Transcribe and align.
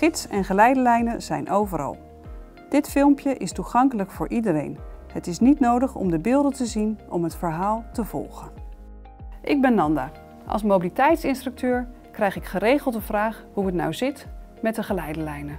Gids- 0.00 0.28
en 0.28 0.44
geleidelijnen 0.44 1.22
zijn 1.22 1.50
overal. 1.50 1.96
Dit 2.68 2.90
filmpje 2.90 3.36
is 3.36 3.52
toegankelijk 3.52 4.10
voor 4.10 4.28
iedereen. 4.28 4.78
Het 5.12 5.26
is 5.26 5.38
niet 5.38 5.60
nodig 5.60 5.94
om 5.94 6.10
de 6.10 6.18
beelden 6.18 6.52
te 6.52 6.66
zien 6.66 6.98
om 7.08 7.24
het 7.24 7.36
verhaal 7.36 7.84
te 7.92 8.04
volgen. 8.04 8.50
Ik 9.42 9.60
ben 9.60 9.74
Nanda. 9.74 10.10
Als 10.46 10.62
mobiliteitsinstructeur 10.62 11.88
krijg 12.12 12.36
ik 12.36 12.44
geregeld 12.44 12.94
de 12.94 13.00
vraag 13.00 13.44
hoe 13.52 13.66
het 13.66 13.74
nou 13.74 13.94
zit 13.94 14.26
met 14.62 14.74
de 14.74 14.82
geleidelijnen. 14.82 15.58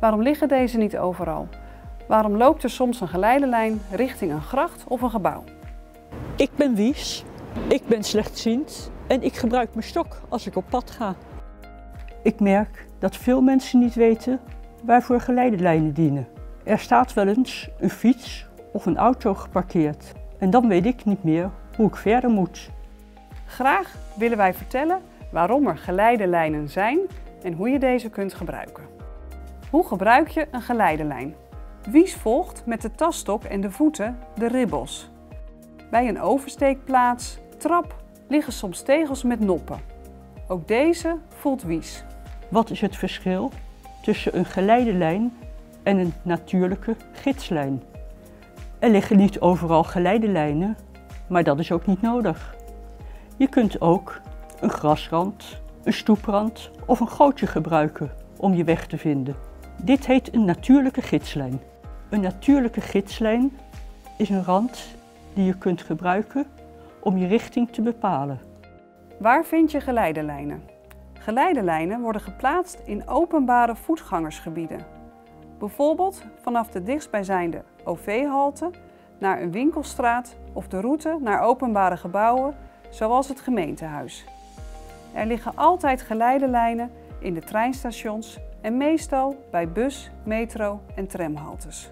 Waarom 0.00 0.22
liggen 0.22 0.48
deze 0.48 0.78
niet 0.78 0.98
overal? 0.98 1.48
Waarom 2.08 2.36
loopt 2.36 2.62
er 2.62 2.70
soms 2.70 3.00
een 3.00 3.08
geleidelijn 3.08 3.80
richting 3.90 4.32
een 4.32 4.42
gracht 4.42 4.84
of 4.88 5.02
een 5.02 5.10
gebouw? 5.10 5.44
Ik 6.36 6.50
ben 6.56 6.74
Wies, 6.74 7.24
ik 7.68 7.86
ben 7.86 8.02
slechtziend 8.02 8.90
en 9.06 9.22
ik 9.22 9.34
gebruik 9.34 9.74
mijn 9.74 9.86
stok 9.86 10.20
als 10.28 10.46
ik 10.46 10.56
op 10.56 10.64
pad 10.68 10.90
ga. 10.90 11.14
Ik 12.22 12.40
merk 12.40 12.86
dat 12.98 13.16
veel 13.16 13.40
mensen 13.40 13.78
niet 13.78 13.94
weten 13.94 14.40
waarvoor 14.82 15.20
geleidelijnen 15.20 15.92
dienen. 15.92 16.28
Er 16.64 16.78
staat 16.78 17.14
wel 17.14 17.26
eens 17.26 17.70
een 17.78 17.90
fiets 17.90 18.46
of 18.72 18.86
een 18.86 18.96
auto 18.96 19.34
geparkeerd 19.34 20.12
en 20.38 20.50
dan 20.50 20.68
weet 20.68 20.86
ik 20.86 21.04
niet 21.04 21.24
meer 21.24 21.50
hoe 21.76 21.86
ik 21.86 21.96
verder 21.96 22.30
moet. 22.30 22.70
Graag 23.46 23.94
willen 24.14 24.36
wij 24.36 24.54
vertellen 24.54 25.00
waarom 25.32 25.66
er 25.66 25.78
geleidelijnen 25.78 26.68
zijn 26.68 26.98
en 27.42 27.52
hoe 27.52 27.68
je 27.68 27.78
deze 27.78 28.10
kunt 28.10 28.34
gebruiken. 28.34 28.84
Hoe 29.70 29.86
gebruik 29.86 30.28
je 30.28 30.46
een 30.50 30.62
geleidelijn? 30.62 31.34
Wies 31.90 32.14
volgt 32.14 32.62
met 32.66 32.82
de 32.82 32.90
tasstok 32.90 33.44
en 33.44 33.60
de 33.60 33.70
voeten 33.70 34.18
de 34.34 34.48
ribbels. 34.48 35.10
Bij 35.90 36.08
een 36.08 36.20
oversteekplaats, 36.20 37.38
trap, 37.56 37.94
liggen 38.28 38.52
soms 38.52 38.82
tegels 38.82 39.22
met 39.22 39.40
noppen. 39.40 39.89
Ook 40.50 40.68
deze 40.68 41.16
voelt 41.28 41.62
Wies. 41.62 42.04
Wat 42.48 42.70
is 42.70 42.80
het 42.80 42.96
verschil 42.96 43.50
tussen 44.02 44.38
een 44.38 44.44
geleidelijn 44.44 45.32
en 45.82 45.98
een 45.98 46.12
natuurlijke 46.22 46.96
gidslijn? 47.12 47.82
Er 48.78 48.90
liggen 48.90 49.16
niet 49.16 49.40
overal 49.40 49.84
geleidelijnen, 49.84 50.76
maar 51.28 51.44
dat 51.44 51.58
is 51.58 51.72
ook 51.72 51.86
niet 51.86 52.02
nodig. 52.02 52.56
Je 53.36 53.48
kunt 53.48 53.80
ook 53.80 54.20
een 54.60 54.70
grasrand, 54.70 55.60
een 55.82 55.92
stoeprand 55.92 56.70
of 56.86 57.00
een 57.00 57.08
gootje 57.08 57.46
gebruiken 57.46 58.10
om 58.36 58.54
je 58.54 58.64
weg 58.64 58.86
te 58.86 58.98
vinden. 58.98 59.36
Dit 59.82 60.06
heet 60.06 60.34
een 60.34 60.44
natuurlijke 60.44 61.02
gidslijn. 61.02 61.60
Een 62.08 62.20
natuurlijke 62.20 62.80
gidslijn 62.80 63.58
is 64.16 64.28
een 64.28 64.44
rand 64.44 64.86
die 65.34 65.44
je 65.44 65.58
kunt 65.58 65.82
gebruiken 65.82 66.46
om 67.00 67.16
je 67.16 67.26
richting 67.26 67.72
te 67.72 67.82
bepalen. 67.82 68.49
Waar 69.20 69.44
vind 69.44 69.70
je 69.70 69.80
geleidelijnen? 69.80 70.62
Geleidelijnen 71.12 72.00
worden 72.00 72.22
geplaatst 72.22 72.82
in 72.84 73.08
openbare 73.08 73.76
voetgangersgebieden. 73.76 74.86
Bijvoorbeeld 75.58 76.24
vanaf 76.42 76.68
de 76.68 76.82
dichtstbijzijnde 76.82 77.64
OV-halte 77.84 78.70
naar 79.18 79.42
een 79.42 79.52
winkelstraat 79.52 80.36
of 80.52 80.68
de 80.68 80.80
route 80.80 81.18
naar 81.20 81.40
openbare 81.40 81.96
gebouwen 81.96 82.56
zoals 82.90 83.28
het 83.28 83.40
gemeentehuis. 83.40 84.24
Er 85.14 85.26
liggen 85.26 85.56
altijd 85.56 86.02
geleidelijnen 86.02 86.90
in 87.18 87.34
de 87.34 87.40
treinstations 87.40 88.38
en 88.60 88.76
meestal 88.76 89.36
bij 89.50 89.68
bus, 89.68 90.10
metro 90.24 90.80
en 90.94 91.06
tramhaltes. 91.06 91.90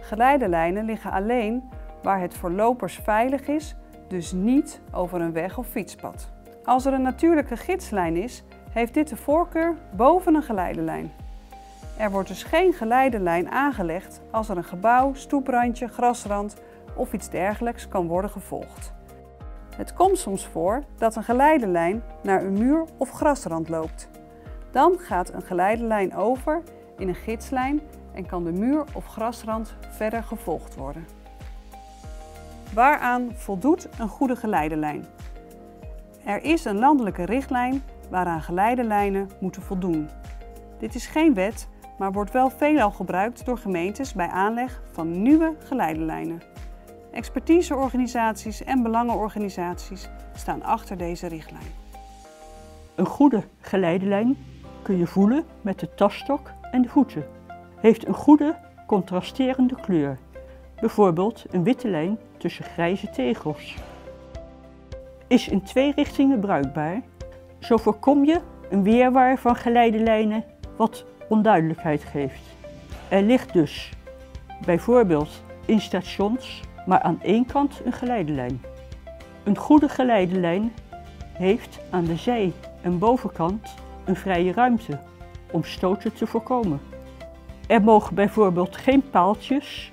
Geleidelijnen 0.00 0.84
liggen 0.84 1.10
alleen 1.10 1.68
waar 2.02 2.20
het 2.20 2.34
voor 2.34 2.50
lopers 2.50 2.98
veilig 2.98 3.46
is, 3.46 3.76
dus 4.08 4.32
niet 4.32 4.80
over 4.92 5.20
een 5.20 5.32
weg 5.32 5.58
of 5.58 5.66
fietspad. 5.66 6.28
Als 6.64 6.84
er 6.86 6.92
een 6.92 7.02
natuurlijke 7.02 7.56
gidslijn 7.56 8.16
is, 8.16 8.42
heeft 8.70 8.94
dit 8.94 9.08
de 9.08 9.16
voorkeur 9.16 9.74
boven 9.96 10.34
een 10.34 10.42
geleidelijn. 10.42 11.12
Er 11.96 12.10
wordt 12.10 12.28
dus 12.28 12.42
geen 12.42 12.72
geleidelijn 12.72 13.50
aangelegd 13.50 14.20
als 14.30 14.48
er 14.48 14.56
een 14.56 14.64
gebouw, 14.64 15.14
stoeprandje, 15.14 15.88
grasrand 15.88 16.56
of 16.96 17.12
iets 17.12 17.30
dergelijks 17.30 17.88
kan 17.88 18.06
worden 18.06 18.30
gevolgd. 18.30 18.92
Het 19.76 19.92
komt 19.92 20.18
soms 20.18 20.46
voor 20.46 20.82
dat 20.98 21.16
een 21.16 21.22
geleidelijn 21.22 22.02
naar 22.22 22.44
een 22.44 22.52
muur 22.52 22.84
of 22.96 23.10
grasrand 23.10 23.68
loopt. 23.68 24.08
Dan 24.70 24.98
gaat 24.98 25.32
een 25.32 25.42
geleidelijn 25.42 26.16
over 26.16 26.62
in 26.98 27.08
een 27.08 27.14
gidslijn 27.14 27.80
en 28.12 28.26
kan 28.26 28.44
de 28.44 28.52
muur 28.52 28.84
of 28.92 29.06
grasrand 29.06 29.74
verder 29.90 30.22
gevolgd 30.22 30.74
worden. 30.74 31.06
Waaraan 32.72 33.30
voldoet 33.34 33.88
een 33.98 34.08
goede 34.08 34.36
geleidelijn? 34.36 35.04
Er 36.24 36.42
is 36.42 36.64
een 36.64 36.78
landelijke 36.78 37.24
richtlijn 37.24 37.82
waaraan 38.10 38.42
geleidelijnen 38.42 39.30
moeten 39.40 39.62
voldoen. 39.62 40.08
Dit 40.78 40.94
is 40.94 41.06
geen 41.06 41.34
wet, 41.34 41.68
maar 41.98 42.12
wordt 42.12 42.32
wel 42.32 42.50
veelal 42.50 42.90
gebruikt 42.90 43.44
door 43.44 43.58
gemeentes 43.58 44.12
bij 44.12 44.28
aanleg 44.28 44.82
van 44.92 45.22
nieuwe 45.22 45.54
geleidelijnen. 45.58 46.42
Expertiseorganisaties 47.12 48.64
en 48.64 48.82
belangenorganisaties 48.82 50.08
staan 50.34 50.62
achter 50.62 50.96
deze 50.96 51.26
richtlijn. 51.26 51.82
Een 52.94 53.06
goede 53.06 53.42
geleidelijn 53.60 54.36
kun 54.82 54.98
je 54.98 55.06
voelen 55.06 55.44
met 55.62 55.78
de 55.78 55.94
tasstok 55.94 56.50
en 56.70 56.82
de 56.82 56.88
voeten. 56.88 57.24
Heeft 57.80 58.06
een 58.06 58.14
goede 58.14 58.56
contrasterende 58.86 59.80
kleur. 59.80 60.18
Bijvoorbeeld 60.80 61.44
een 61.50 61.64
witte 61.64 61.88
lijn 61.88 62.18
tussen 62.36 62.64
grijze 62.64 63.10
tegels. 63.10 63.74
Is 65.26 65.48
in 65.48 65.62
twee 65.62 65.92
richtingen 65.96 66.40
bruikbaar. 66.40 67.02
Zo 67.58 67.76
voorkom 67.76 68.24
je 68.24 68.40
een 68.70 68.82
weerwaar 68.82 69.38
van 69.38 69.56
geleidelijnen 69.56 70.44
wat 70.76 71.04
onduidelijkheid 71.28 72.04
geeft. 72.04 72.42
Er 73.08 73.22
ligt 73.22 73.52
dus 73.52 73.92
bijvoorbeeld 74.64 75.42
in 75.64 75.80
stations 75.80 76.62
maar 76.86 77.00
aan 77.00 77.22
één 77.22 77.46
kant 77.46 77.80
een 77.84 77.92
geleidelijn. 77.92 78.62
Een 79.42 79.56
goede 79.56 79.88
geleidelijn 79.88 80.72
heeft 81.32 81.80
aan 81.90 82.04
de 82.04 82.16
zij- 82.16 82.52
en 82.82 82.98
bovenkant 82.98 83.74
een 84.04 84.16
vrije 84.16 84.52
ruimte 84.52 84.98
om 85.52 85.64
stoten 85.64 86.14
te 86.14 86.26
voorkomen. 86.26 86.80
Er 87.66 87.82
mogen 87.82 88.14
bijvoorbeeld 88.14 88.76
geen 88.76 89.10
paaltjes, 89.10 89.88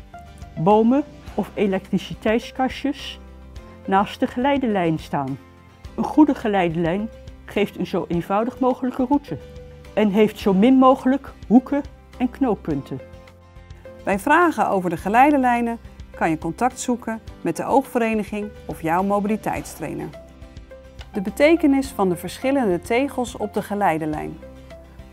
bomen 0.57 1.03
of 1.35 1.51
elektriciteitskastjes 1.53 3.19
naast 3.85 4.19
de 4.19 4.27
geleidelijn 4.27 4.99
staan. 4.99 5.37
Een 5.95 6.03
goede 6.03 6.35
geleidelijn 6.35 7.09
geeft 7.45 7.77
een 7.77 7.87
zo 7.87 8.05
eenvoudig 8.07 8.59
mogelijke 8.59 9.05
route 9.05 9.37
en 9.93 10.09
heeft 10.09 10.39
zo 10.39 10.53
min 10.53 10.75
mogelijk 10.75 11.33
hoeken 11.47 11.81
en 12.17 12.29
knooppunten. 12.29 12.99
Bij 14.03 14.19
vragen 14.19 14.69
over 14.69 14.89
de 14.89 14.97
geleidelijnen 14.97 15.79
kan 16.15 16.29
je 16.29 16.37
contact 16.37 16.79
zoeken 16.79 17.19
met 17.41 17.57
de 17.57 17.65
oogvereniging 17.65 18.49
of 18.65 18.81
jouw 18.81 19.03
mobiliteitstrainer. 19.03 20.09
De 21.13 21.21
betekenis 21.21 21.87
van 21.87 22.09
de 22.09 22.15
verschillende 22.15 22.81
tegels 22.81 23.37
op 23.37 23.53
de 23.53 23.61
geleidelijn. 23.61 24.37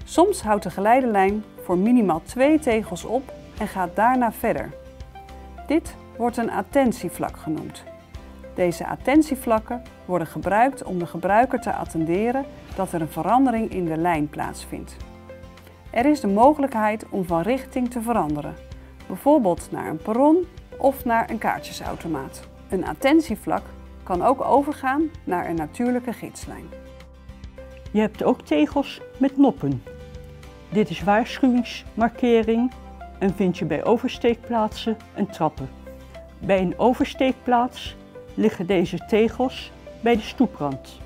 Soms 0.05 0.43
houdt 0.43 0.63
de 0.63 0.71
geleidelijn 0.71 1.45
voor 1.63 1.79
minimaal 1.79 2.23
twee 2.23 2.59
tegels 2.59 3.05
op 3.05 3.33
en 3.59 3.69
gaat 3.69 3.97
daarna 3.97 4.33
verder. 4.33 4.73
Dit 5.69 5.95
wordt 6.17 6.37
een 6.37 6.51
attentievlak 6.51 7.37
genoemd. 7.37 7.85
Deze 8.55 8.87
attentievlakken 8.87 9.83
worden 10.05 10.29
gebruikt 10.29 10.83
om 10.83 10.99
de 10.99 11.07
gebruiker 11.07 11.61
te 11.61 11.73
attenderen 11.73 12.45
dat 12.77 12.93
er 12.93 13.01
een 13.01 13.09
verandering 13.09 13.71
in 13.71 13.85
de 13.85 13.97
lijn 13.97 14.29
plaatsvindt. 14.29 14.97
Er 15.91 16.07
is 16.07 16.21
de 16.21 16.27
mogelijkheid 16.27 17.09
om 17.09 17.25
van 17.25 17.41
richting 17.41 17.91
te 17.91 18.01
veranderen, 18.01 18.55
bijvoorbeeld 19.07 19.69
naar 19.71 19.89
een 19.89 20.03
perron 20.03 20.47
of 20.79 21.05
naar 21.05 21.31
een 21.31 21.39
kaartjesautomaat. 21.39 22.49
Een 22.69 22.87
attentievlak 22.87 23.63
kan 24.03 24.23
ook 24.23 24.45
overgaan 24.45 25.11
naar 25.25 25.49
een 25.49 25.57
natuurlijke 25.57 26.13
gidslijn. 26.13 26.67
Je 27.91 28.01
hebt 28.01 28.23
ook 28.23 28.43
tegels 28.43 29.01
met 29.19 29.37
noppen. 29.37 29.83
Dit 30.69 30.91
is 30.91 31.03
waarschuwingsmarkering 31.03 32.73
en 33.19 33.35
vind 33.35 33.59
je 33.59 33.65
bij 33.65 33.85
oversteekplaatsen 33.85 34.97
en 35.15 35.27
trappen. 35.27 35.69
Bij 36.39 36.61
een 36.61 36.79
oversteekplaats 36.79 37.97
liggen 38.35 38.67
deze 38.67 38.99
tegels 39.07 39.73
bij 40.01 40.17
de 40.17 40.23
stoeprand. 40.23 41.01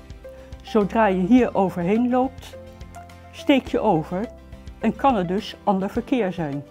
Zodra 0.61 1.05
je 1.05 1.21
hier 1.21 1.55
overheen 1.55 2.09
loopt, 2.09 2.57
steek 3.31 3.67
je 3.67 3.79
over 3.79 4.25
en 4.79 4.95
kan 4.95 5.15
er 5.15 5.27
dus 5.27 5.55
ander 5.63 5.89
verkeer 5.89 6.33
zijn. 6.33 6.63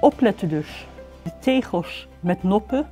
Opletten 0.00 0.48
dus, 0.48 0.86
de 1.22 1.32
tegels 1.40 2.08
met 2.20 2.42
noppen 2.42 2.86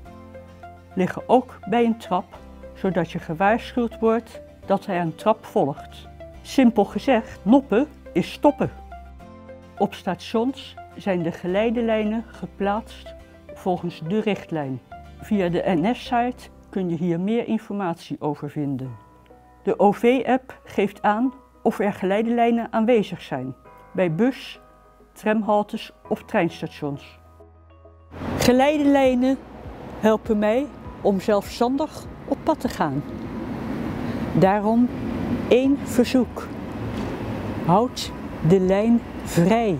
liggen 0.94 1.22
ook 1.28 1.58
bij 1.69 1.84
een 1.84 1.98
trap, 1.98 2.38
zodat 2.74 3.10
je 3.10 3.19
gewaarschuwd 3.19 3.98
wordt 3.98 4.40
dat 4.66 4.86
er 4.86 5.00
een 5.00 5.14
trap 5.14 5.44
volgt. 5.44 6.08
Simpel 6.42 6.84
gezegd, 6.84 7.38
noppen 7.42 7.86
is 8.12 8.32
stoppen. 8.32 8.70
Op 9.78 9.94
stations 9.94 10.74
zijn 10.96 11.22
de 11.22 11.32
geleidelijnen 11.32 12.25
geplaatst 12.26 13.14
volgens 13.54 14.00
de 14.08 14.20
richtlijn. 14.20 14.81
Via 15.20 15.48
de 15.48 15.62
NS-site 15.64 16.48
kun 16.70 16.88
je 16.88 16.96
hier 16.96 17.20
meer 17.20 17.46
informatie 17.46 18.16
over 18.20 18.50
vinden. 18.50 18.90
De 19.62 19.78
OV-app 19.78 20.60
geeft 20.64 21.02
aan 21.02 21.32
of 21.62 21.78
er 21.78 21.93
geleidelijnen 21.93 22.72
aanwezig 22.72 23.22
zijn 23.22 23.54
bij 23.93 24.14
bus, 24.14 24.60
tramhaltes 25.12 25.93
of 26.08 26.22
treinstations. 26.22 27.19
Geleidelijnen 28.38 29.38
helpen 30.00 30.38
mij 30.38 30.66
om 31.00 31.20
zelfstandig 31.20 32.04
op 32.28 32.38
pad 32.43 32.60
te 32.60 32.69
gaan. 32.69 33.02
Daarom 34.38 34.88
één 35.48 35.78
verzoek. 35.78 36.46
Houd 37.64 38.12
de 38.48 38.60
lijn 38.60 39.00
vrij. 39.25 39.78